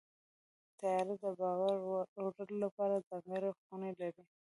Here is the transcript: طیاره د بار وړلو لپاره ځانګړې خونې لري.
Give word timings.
طیاره 0.79 1.15
د 1.23 1.25
بار 1.39 1.69
وړلو 1.81 2.55
لپاره 2.63 3.05
ځانګړې 3.09 3.49
خونې 3.63 3.91
لري. 3.99 4.23